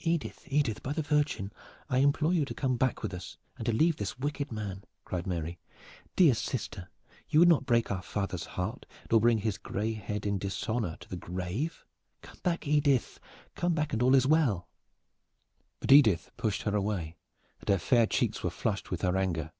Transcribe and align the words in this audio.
"Edith, 0.00 0.42
Edith! 0.48 0.82
By 0.82 0.92
the 0.92 1.02
Virgin, 1.02 1.52
I 1.88 1.98
implore 1.98 2.34
you 2.34 2.44
to 2.46 2.52
come 2.52 2.76
back 2.76 3.00
with 3.04 3.14
us, 3.14 3.36
and 3.56 3.64
to 3.66 3.72
leave 3.72 3.94
this 3.94 4.18
wicked 4.18 4.50
man!" 4.50 4.82
cried 5.04 5.24
Mary. 5.24 5.60
"Dear 6.16 6.34
sister, 6.34 6.90
you 7.28 7.38
would 7.38 7.48
not 7.48 7.64
break 7.64 7.88
our 7.88 8.02
father's 8.02 8.44
heart, 8.58 8.86
nor 9.08 9.20
bring 9.20 9.38
his 9.38 9.58
gray 9.58 9.92
head 9.92 10.26
in 10.26 10.38
dishonor 10.38 10.96
to 10.98 11.08
the 11.08 11.14
grave! 11.16 11.84
Come 12.22 12.40
back 12.42 12.66
Edith, 12.66 13.20
come 13.54 13.72
back 13.72 13.92
and 13.92 14.02
all 14.02 14.16
is 14.16 14.26
well." 14.26 14.66
But 15.78 15.92
Edith 15.92 16.32
pushed 16.36 16.62
her 16.62 16.74
away, 16.74 17.14
and 17.60 17.68
her 17.68 17.78
fair 17.78 18.08
cheeks 18.08 18.42
were 18.42 18.50
flushed 18.50 18.90
with 18.90 19.02
her 19.02 19.16
anger. 19.16 19.52